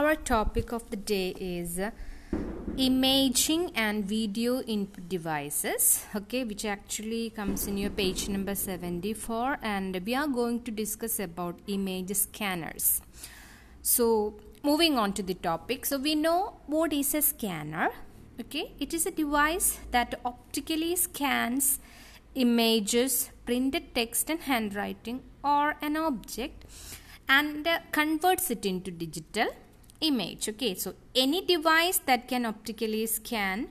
[0.00, 1.90] our topic of the day is uh,
[2.78, 5.82] imaging and video input devices.
[6.18, 11.20] Okay which actually comes in your page number 74 and we are going to discuss
[11.20, 13.02] about image scanners.
[13.82, 15.84] So moving on to the topic.
[15.84, 17.90] So we know what is a scanner.
[18.40, 21.78] Okay it is a device that optically scans
[22.34, 26.64] images printed text and handwriting or an object
[27.28, 29.50] and uh, converts it into digital
[30.00, 30.74] image okay?
[30.74, 33.68] So any device that can optically scan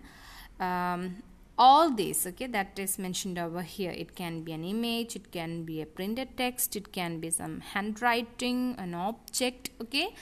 [0.59, 1.23] um,
[1.57, 3.91] all this okay that is mentioned over here.
[3.91, 7.59] It can be an image it can be a printed text it can be some
[7.59, 10.13] handwriting an object okay?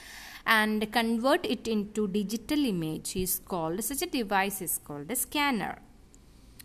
[0.46, 5.78] And convert it into digital image is called such a device is called a scanner.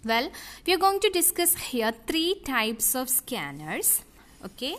[0.04, 0.32] Well
[0.66, 4.04] we are going to discuss here three types of scanners
[4.44, 4.76] okay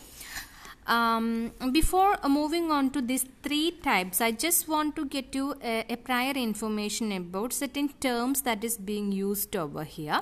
[0.87, 5.85] um, before moving on to these three types i just want to get you a,
[5.89, 10.21] a, prior information about certain terms that is being used over here.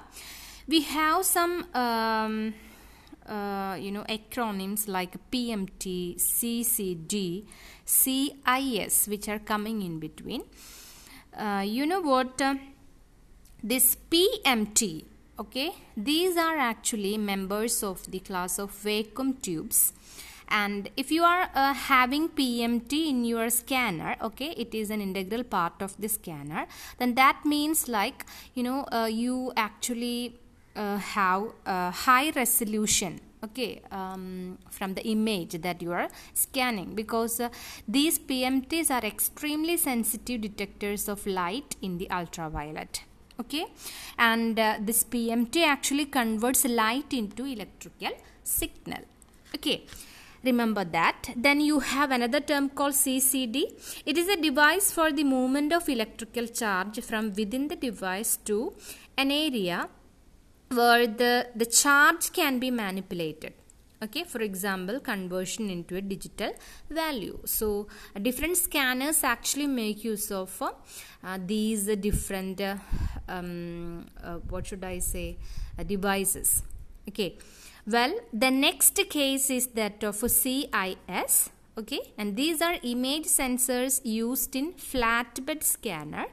[0.68, 2.54] We have some um,
[3.26, 7.44] uh, you know acronyms like pmt ccd
[7.84, 10.42] cis which are coming in between.
[11.36, 12.54] Uh, you know what uh,
[13.62, 15.04] this pmt
[15.38, 19.92] okay these are actually members of the class of vacuum tubes
[20.52, 25.42] and if you are uh, having PMT in your scanner okay it is an integral
[25.42, 26.66] part of the scanner
[26.98, 30.38] then that means like you know uh, you actually
[30.76, 36.94] uh, have a high resolution okay um, from the image that you are scanning.
[36.94, 37.48] Because uh,
[37.88, 43.02] these PMTs are extremely sensitive detectors of light in the ultraviolet
[43.40, 43.66] okay?
[44.18, 48.12] And uh, this PMT actually converts light into electrical
[48.44, 49.00] signal
[49.54, 49.84] okay
[50.44, 51.30] remember that.
[51.36, 53.62] Then you have another term called ccd
[54.04, 58.72] it is a device for the movement of electrical charge from within the device to
[59.16, 59.88] an area
[60.68, 63.54] where the the charge can be manipulated.
[64.04, 66.52] Okay for example conversion into a digital
[66.90, 67.38] value.
[67.44, 72.76] So uh, different scanners actually make use of uh, these different uh,
[73.28, 75.36] um, uh, what should i say
[75.78, 76.62] uh, devices.
[77.08, 77.36] Okay
[77.86, 81.50] well, the next case is that of a CIS.
[81.76, 86.26] Okay, and these are image sensors used in flatbed scanner,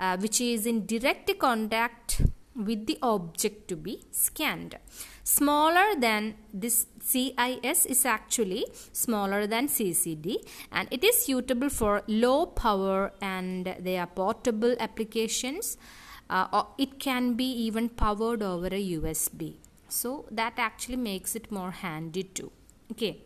[0.00, 2.22] uh, which is in direct contact
[2.56, 4.76] with the object to be scanned.
[5.22, 10.36] Smaller than this CIS is actually smaller than CCD
[10.72, 15.78] and it is suitable for low power and they are portable applications.
[16.28, 19.54] Uh, it can be even powered over a USB
[19.90, 22.50] so that actually makes it more handy too.
[22.92, 23.18] Okay.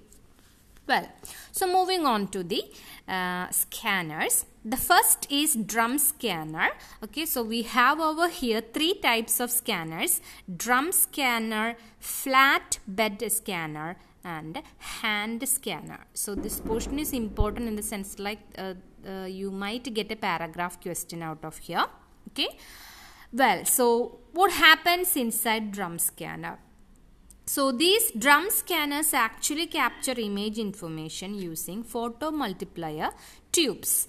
[0.87, 1.09] Well
[1.53, 2.63] so moving on to the
[3.09, 4.45] uh, scanners.
[4.65, 6.71] The first is drum scanner.
[7.03, 10.21] Okay so we have over here three types of scanners.
[10.65, 16.01] Drum scanner flat bed scanner and hand scanner.
[16.15, 18.75] So this portion is important in the sense like uh,
[19.07, 21.87] uh, you might get a paragraph question out of here.
[22.31, 22.49] Okay
[23.35, 26.59] well, so what happens inside drum scanner?
[27.47, 33.11] So these drum scanners actually capture image information using photo multiplier
[33.53, 34.09] tubes.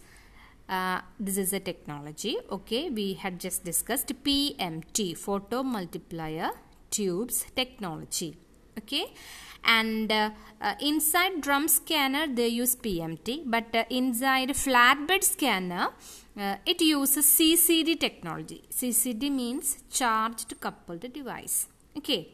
[0.70, 2.38] Uh, this is a technology.
[2.52, 6.52] Okay, we had just discussed PMT, photo multiplier
[6.92, 8.38] tubes technology.
[8.78, 9.06] Okay,
[9.64, 10.30] and uh,
[10.62, 15.90] uh, inside drum scanner they use PMT, but uh, inside flatbed scanner
[16.38, 18.64] uh, it uses CCD technology.
[18.70, 21.68] CCD means charged coupled device.
[21.98, 22.30] Okay.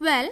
[0.00, 0.30] Well,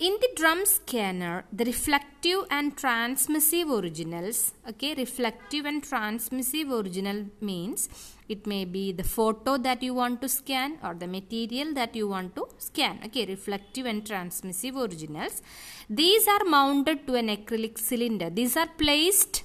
[0.00, 7.88] in the drum scanner, the reflective and transmissive originals, okay, reflective and transmissive original means
[8.28, 12.06] it may be the photo that you want to scan or the material that you
[12.06, 15.42] want to scan, okay, reflective and transmissive originals.
[15.90, 18.30] These are mounted to an acrylic cylinder.
[18.30, 19.42] These are placed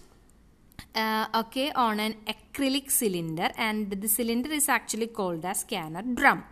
[0.95, 6.43] uh, okay on an acrylic cylinder and the cylinder is actually called as scanner drum.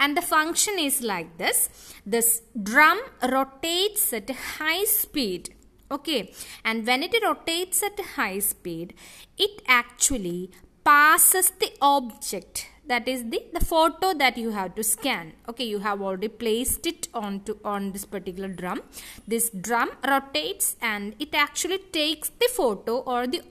[0.00, 1.68] And the function is like this.
[2.06, 5.54] This drum rotates at high speed
[5.90, 6.32] okay?
[6.64, 8.94] And when it rotates at high speed
[9.36, 10.50] it actually
[10.84, 15.32] passes the object that is the, the photo that you have to scan.
[15.48, 18.82] Okay you have already placed it onto on this particular drum.
[19.26, 23.42] This drum rotates and it actually takes the photo or the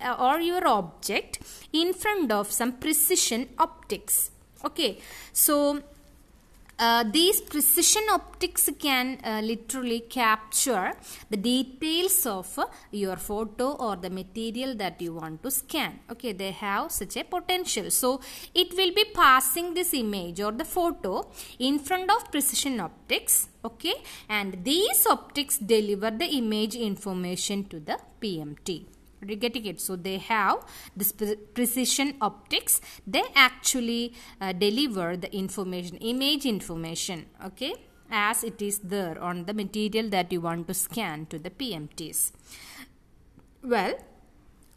[0.00, 1.38] uh, or your object
[1.72, 4.30] in front of some precision optics.
[4.64, 4.98] Okay
[5.32, 5.82] so
[6.78, 10.92] uh, these precision optics can uh, literally capture
[11.30, 16.00] the details of uh, your photo or the material that you want to scan.
[16.10, 17.90] Okay they have such a potential.
[17.90, 18.20] So
[18.54, 23.94] it will be passing this image or the photo in front of precision optics okay
[24.28, 28.95] and these optics deliver the image information to the PMT
[29.34, 30.58] getting it so they have
[30.96, 31.12] this
[31.54, 32.80] precision optics.
[33.06, 37.74] They actually uh, deliver the information image information okay
[38.10, 42.32] as it is there on the material that you want to scan to the PMTs
[43.62, 43.94] well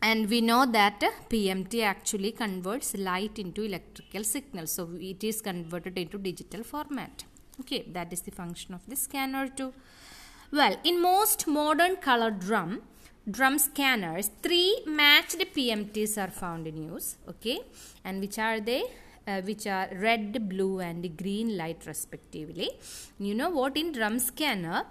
[0.02, 4.66] and we know that PMT actually converts light into electrical signal.
[4.66, 7.26] So it is converted into digital format.
[7.62, 9.74] Okay that is the function of the scanner too.
[10.52, 12.82] Well in most modern color drum
[13.36, 17.60] drum scanners three matched pmts are found in use okay?
[18.04, 18.84] And which are they?
[19.28, 22.70] Uh, which are red blue and green light respectively.
[23.20, 23.78] You know what?
[23.78, 24.86] In drum scanner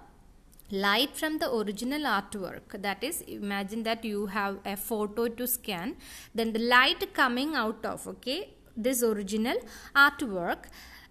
[0.71, 5.95] light from the original artwork that is imagine that you have a photo to scan
[6.35, 9.57] then the light coming out of okay this original
[9.95, 10.65] artwork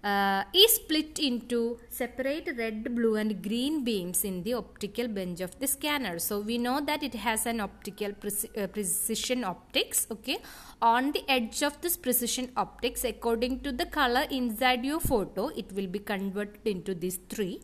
[0.05, 5.59] uh, is split into separate red, blue and green beams in the optical bench of
[5.59, 6.19] the scanner.
[6.19, 10.39] So we know that it has an optical uh, precision optics okay
[10.81, 15.73] on the edge of this precision optics according to the color inside your photo it
[15.73, 17.61] will be converted into these three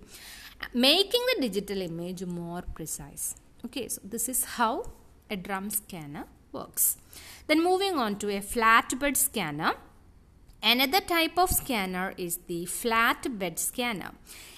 [0.72, 3.36] making the digital image more precise.
[3.64, 4.84] Okay so this is how
[5.30, 6.96] a drum scanner works.
[7.46, 9.74] Then moving on to a flatbed scanner.
[10.66, 14.12] Another type of scanner is the flat bed scanner.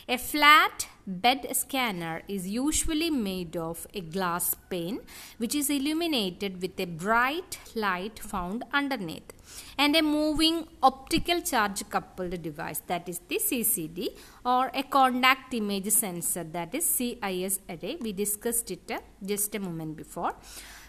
[0.09, 5.01] A flat bed scanner is usually made of a glass pane
[5.39, 9.33] which is illuminated with a bright light found underneath
[9.77, 15.89] and a moving optical charge coupled device that is the CCD or a contact image
[15.89, 17.97] sensor that is CIS array.
[18.01, 20.37] We discussed it uh, just a moment before.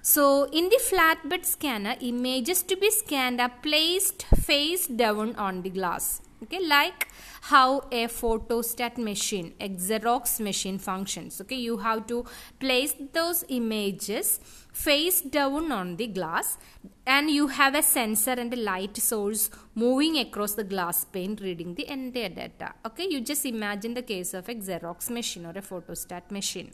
[0.09, 5.69] So in the flatbed scanner, images to be scanned are placed face down on the
[5.69, 6.21] glass.
[6.42, 7.09] Okay, like
[7.42, 11.42] how a photostat machine, a Xerox machine functions.
[11.42, 12.24] Okay, you have to
[12.57, 14.39] place those images
[14.71, 16.57] face down on the glass
[17.06, 21.75] and you have a sensor and a light source moving across the glass pane reading
[21.75, 22.74] the entire data.
[22.86, 26.71] Okay, you just imagine the case of a Xerox machine or a photostat machine.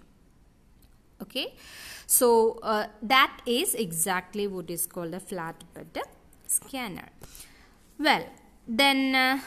[1.24, 1.54] Okay.
[2.06, 5.98] So uh, that is exactly what is called a flatbed
[6.48, 7.10] scanner.
[7.98, 8.26] Well,
[8.68, 9.40] then uh,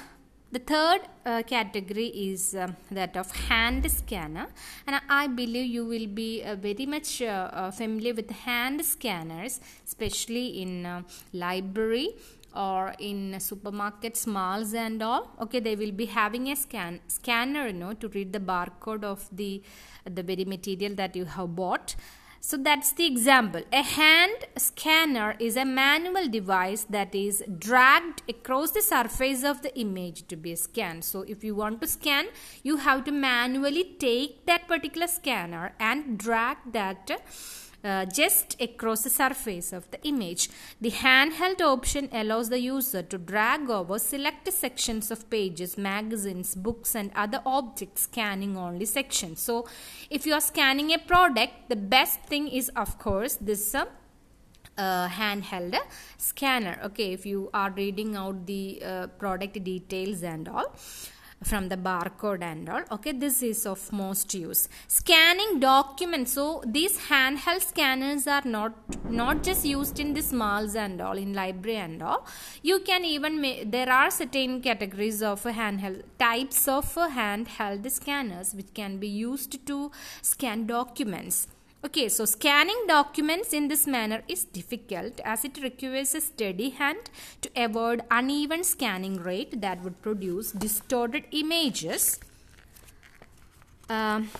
[0.53, 4.47] the third uh, category is uh, that of hand scanner
[4.87, 9.61] and I believe you will be uh, very much uh, uh, familiar with hand scanners
[9.85, 12.11] especially in library
[12.57, 17.79] or in supermarkets malls and all okay they will be having a scan scanner you
[17.81, 19.63] know to read the barcode of the
[20.19, 21.97] the very material that you have bought
[22.49, 23.63] so that's the example.
[23.73, 29.77] A hand scanner is a manual device that is dragged across the surface of the
[29.77, 31.03] image to be scanned.
[31.03, 32.27] So if you want to scan,
[32.63, 37.11] you have to manually take that particular scanner and drag that
[37.87, 40.49] uh, just across the surface of the image.
[40.81, 46.95] The handheld option allows the user to drag over select sections of pages, magazines, books
[46.95, 49.41] and other objects scanning only sections.
[49.41, 49.67] So
[50.11, 53.85] if you are scanning a product, the best thing is of course this uh,
[54.77, 55.75] uh, handheld
[56.19, 60.67] scanner okay if you are reading out the uh, product details and all
[61.43, 62.83] from the barcode and all.
[62.91, 64.69] Okay this is of most use.
[64.89, 66.33] Scanning documents.
[66.33, 68.73] So these handheld scanners are not
[69.11, 72.27] not just used in the malls and all in library and all.
[72.63, 78.99] You can even there are certain categories of handheld types of handheld scanners which can
[78.99, 79.91] be used to
[80.23, 81.49] scan documents
[81.85, 87.11] Okay, so scanning documents in this manner is difficult as it requires a steady hand
[87.43, 92.19] to avoid uneven scanning rate that would produce distorted images.
[93.89, 94.31] Um,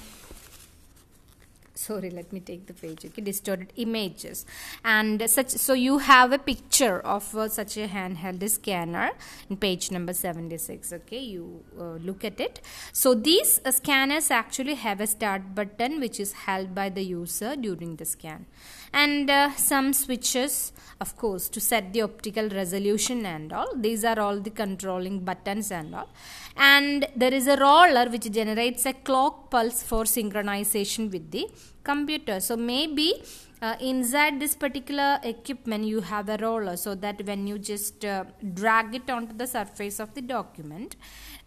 [1.79, 3.05] sorry let me take the page.
[3.05, 4.45] Okay distorted images.
[4.85, 9.11] And such so you have a picture of uh, such a handheld scanner
[9.51, 12.61] in page number 76 okay you uh, look at it.
[12.93, 17.57] So these uh, scanners actually have a start button which is held by the user
[17.57, 18.47] during the scan.
[18.93, 23.71] And uh, some switches of course to set the optical resolution and all.
[23.77, 26.09] These are all the controlling buttons and all.
[26.57, 31.49] And there is a roller which generates a clock pulse for synchronization with the
[31.91, 32.39] computer.
[32.41, 33.09] So maybe
[33.63, 38.25] uh, inside this particular equipment you have a roller so that when you just uh,
[38.61, 40.97] drag it onto the surface of the document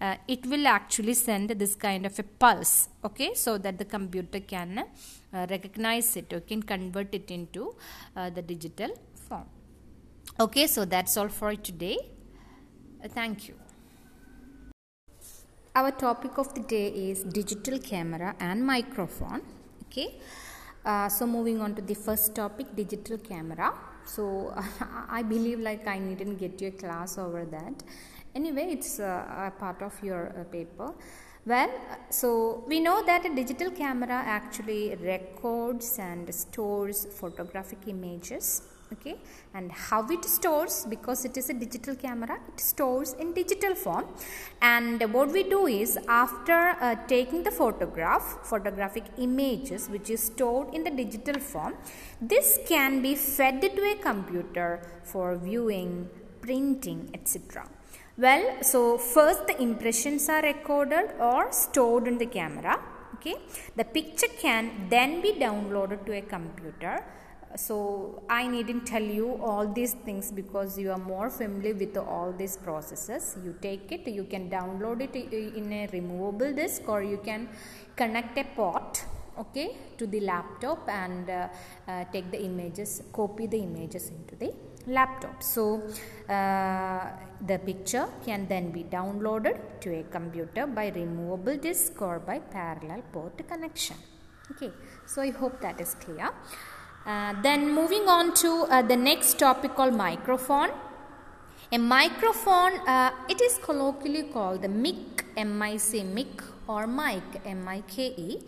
[0.02, 3.32] uh, it will actually send this kind of a pulse okay?
[3.36, 7.76] So that the computer can uh, recognize it or can convert it into
[8.16, 8.90] uh, the digital
[9.28, 9.48] form.
[10.40, 10.68] Okay?
[10.68, 11.98] So that's all for today.
[13.04, 13.56] Uh, thank you.
[15.76, 19.42] Our topic of the day is digital camera and microphone
[19.90, 20.16] okay.
[20.86, 23.74] Uh, so moving on to the first topic digital camera.
[24.06, 24.54] So
[25.10, 27.84] i believe like i needn't get you a class over that.
[28.36, 30.94] Anyway it's uh, a part of your uh, paper
[31.46, 31.72] well
[32.10, 38.62] so we know that a digital camera actually records and stores photographic images
[38.94, 39.16] okay?
[39.54, 44.06] And how it stores because it is a digital camera it stores in digital form.
[44.62, 50.74] And what we do is after uh, taking the photograph photographic images which is stored
[50.74, 51.76] in the digital form
[52.22, 56.10] this can be fed to a computer for viewing
[56.42, 57.68] printing etc
[58.26, 62.78] well so first the impressions are recorded or stored in the camera
[63.20, 63.36] okay?
[63.76, 67.04] The picture can then be downloaded to a computer.
[67.56, 72.32] So i needn't tell you all these things because you are more familiar with all
[72.42, 73.36] these processes.
[73.44, 75.16] You take it you can download it
[75.62, 77.50] in a removable disk or you can
[77.96, 79.04] connect a port
[79.40, 81.48] okay to the laptop and uh,
[81.88, 84.52] uh, take the images copy the images into the
[84.98, 85.82] laptop so
[86.38, 87.08] uh,
[87.50, 93.02] the picture can then be downloaded to a computer by removable disk or by parallel
[93.14, 93.96] port connection
[94.52, 94.72] okay
[95.06, 96.30] so i hope that is clear
[97.06, 100.70] uh, then moving on to uh, the next topic called microphone.
[101.72, 108.40] A microphone, uh, it is colloquially called the mic, M-I-C, mic or mic, M-I-K-E.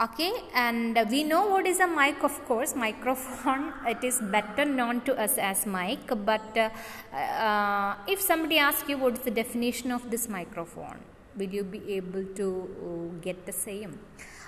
[0.00, 2.74] Okay, and we know what is a mic, of course.
[2.74, 6.00] Microphone, it is better known to us as mic.
[6.24, 6.70] But uh,
[7.14, 10.98] uh, if somebody asks you what is the definition of this microphone,
[11.36, 13.98] will you be able to get the same?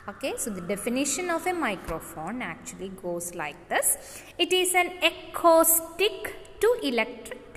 [0.06, 6.60] okay so the definition of a microphone actually goes like this it is an acoustic
[6.60, 7.54] to electric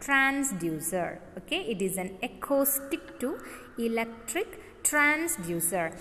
[0.00, 3.36] transducer okay it is an acoustic to
[3.78, 5.92] electric transducer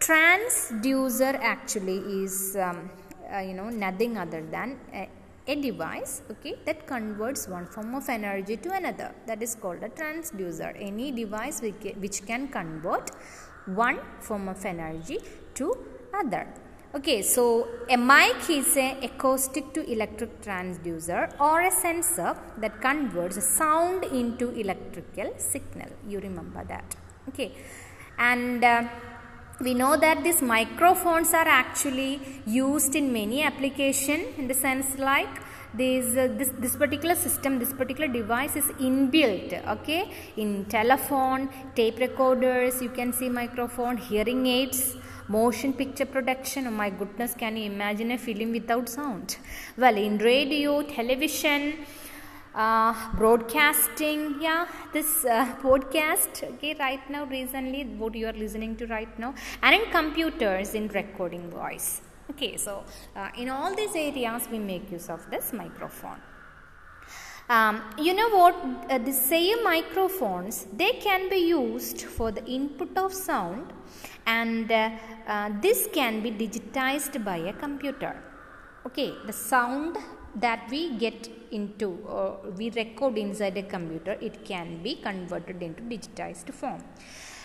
[0.00, 2.90] transducer actually is um,
[3.32, 5.08] uh, you know nothing other than a,
[5.46, 9.90] a device okay that converts one form of energy to another that is called a
[10.00, 11.60] transducer any device
[12.04, 13.10] which can convert
[13.66, 15.18] one form of energy
[15.54, 15.76] to
[16.12, 16.46] other.
[16.92, 23.44] Okay, so a mic is a acoustic to electric transducer or a sensor that converts
[23.44, 25.88] sound into electrical signal.
[26.08, 26.96] You remember that.
[27.28, 27.52] Okay,
[28.18, 28.88] and uh,
[29.60, 35.34] we know that these microphones are actually used in many application in the sense like
[35.74, 40.10] this, uh, this this particular system this particular device is inbuilt okay?
[40.36, 44.96] In telephone tape recorders you can see microphone hearing aids
[45.28, 46.66] motion picture production.
[46.66, 49.36] Oh my goodness can you imagine a film without sound?
[49.76, 51.86] Well in radio television
[52.54, 58.86] uh, broadcasting yeah this uh, podcast okay right now recently what you are listening to
[58.86, 62.00] right now and in computers in recording voice.
[62.30, 62.84] Okay so
[63.16, 66.20] uh, in all these areas we make use of this microphone.
[67.48, 68.54] Um, you know what?
[68.88, 73.72] Uh, the same microphones they can be used for the input of sound
[74.26, 78.16] and uh, this can be digitized by a computer.
[78.86, 79.96] Okay the sound
[80.34, 85.82] that we get into or we record inside a computer it can be converted into
[85.82, 86.82] digitized form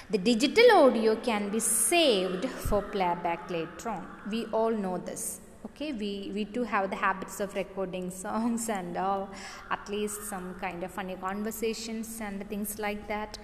[0.08, 4.06] the digital audio can be saved for playback later on.
[4.30, 5.42] We all know this.
[5.65, 9.32] Okay, we, we too have the habits of recording songs and all,
[9.72, 13.39] at least some kind of funny conversations and things like that.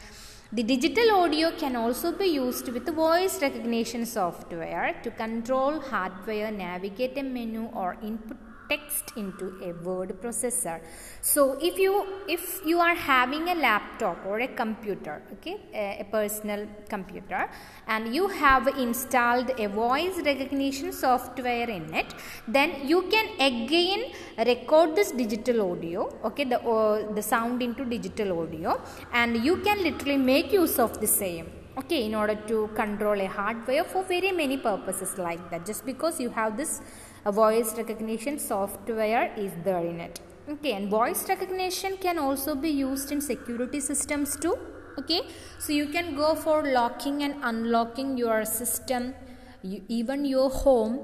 [0.54, 7.18] The digital audio can also be used with voice recognition software to control hardware, navigate
[7.18, 8.38] a menu or input
[8.72, 10.80] text into a word processor.
[11.22, 11.94] So if you
[12.28, 17.42] if you are having a laptop or a computer okay a, a personal computer
[17.88, 22.14] and you have installed a voice recognition software in it
[22.48, 24.04] then you can again
[24.52, 28.80] record this digital audio okay the uh, the sound into digital audio
[29.14, 33.28] and you can literally make use of the same okay in order to control a
[33.28, 35.66] hardware for very many purposes like that.
[35.66, 36.82] Just because you have this
[37.26, 40.20] a voice recognition software is there in it.
[40.50, 44.58] Okay and voice recognition can also be used in security systems too.
[44.98, 45.22] Okay
[45.60, 49.14] so you can go for locking and unlocking your system
[49.64, 51.00] you, even your home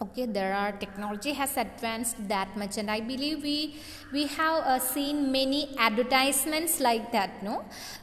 [0.00, 3.74] okay there are technology has advanced that much and i believe we
[4.12, 7.56] we have uh, seen many advertisements like that no?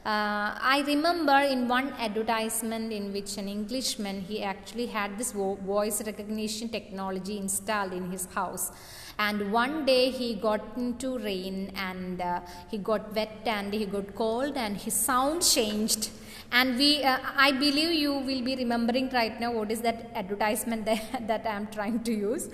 [0.06, 5.56] Uh, i remember in one advertisement in which an englishman he actually had this vo-
[5.74, 8.72] voice recognition technology installed in his house.
[9.18, 14.14] And one day he got into rain and uh, he got wet and he got
[14.14, 16.10] cold and his sound changed
[16.52, 20.86] and we uh, i believe you will be remembering right now what is that advertisement
[20.90, 22.50] that, that i'm trying to use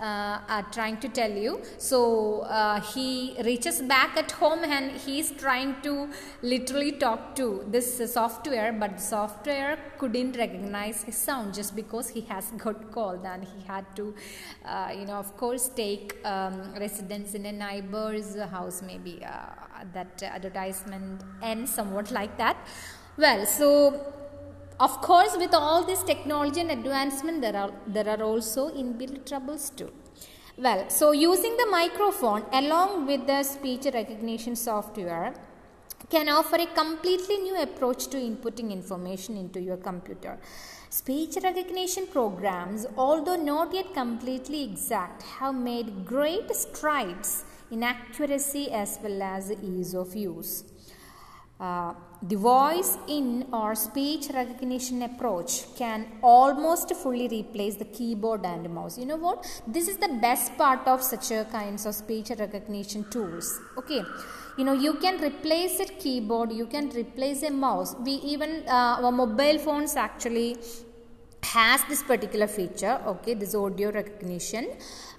[0.00, 1.62] uh, uh, trying to tell you.
[1.78, 6.08] So uh, he reaches back at home and he's trying to
[6.42, 12.22] literally talk to this software but the software couldn't recognize his sound just because he
[12.22, 14.14] has got cold and he had to
[14.64, 19.46] uh, you know of course take um, residence in a neighbor's house maybe uh,
[19.92, 22.56] that advertisement ends somewhat like that
[23.16, 24.12] well, so
[24.80, 29.70] of course, with all this technology and advancement, there are there are also inbuilt troubles
[29.70, 29.92] too.
[30.56, 35.34] Well, so using the microphone along with the speech recognition software
[36.10, 40.38] can offer a completely new approach to inputting information into your computer.
[40.90, 48.98] Speech recognition programs, although not yet completely exact, have made great strides in accuracy as
[49.02, 50.64] well as ease of use.
[51.60, 58.68] Uh, the voice in or speech recognition approach can almost fully replace the keyboard and
[58.74, 58.98] mouse.
[58.98, 59.62] You know what?
[59.66, 63.60] This is the best part of such a kinds of speech recognition tools.
[63.78, 64.02] Okay.
[64.58, 67.94] You know, you can replace a keyboard, you can replace a mouse.
[68.04, 70.56] We even, uh, our mobile phones actually
[71.52, 74.68] has this particular feature okay this audio recognition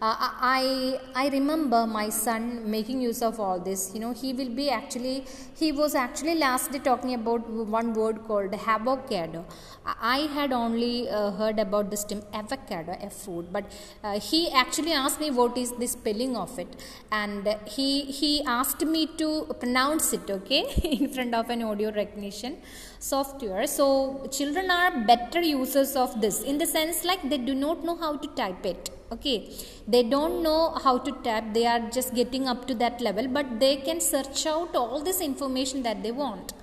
[0.01, 3.91] uh, i i remember my son making use of all this.
[3.93, 5.25] You know he will be actually
[5.55, 9.45] he was actually last day talking about one word called avocado.
[9.85, 13.65] I had only uh, heard about this term avocado a food but
[14.03, 16.75] uh, he actually asked me what is the spelling of it.
[17.11, 22.57] And he he asked me to pronounce it okay in front of an audio recognition
[22.99, 23.67] software.
[23.67, 27.95] So children are better users of this in the sense like they do not know
[27.95, 29.49] how to type it okay.
[29.87, 33.59] They don't know how to type they are just getting up to that level but
[33.59, 36.53] they can search out all this information that they want.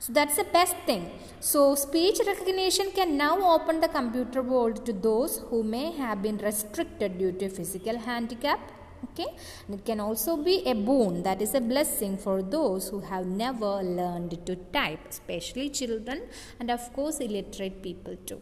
[0.00, 1.10] So that's the best thing.
[1.38, 6.38] So speech recognition can now open the computer world to those who may have been
[6.38, 8.58] restricted due to physical handicap.
[9.04, 9.26] Okay.
[9.66, 13.26] And it can also be a boon that is a blessing for those who have
[13.26, 16.22] never learned to type especially children
[16.60, 18.40] and of course illiterate people too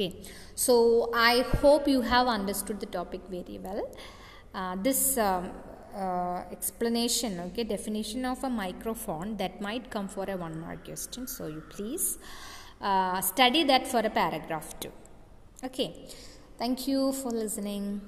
[0.00, 0.16] okay.
[0.54, 3.82] So i hope you have understood the topic very well.
[4.54, 5.50] Uh, this um,
[5.94, 11.26] uh, explanation okay definition of a microphone that might come for a one mark question.
[11.26, 12.18] So you please
[12.80, 14.92] uh, study that for a paragraph too
[15.64, 16.08] okay.
[16.58, 18.02] Thank you for listening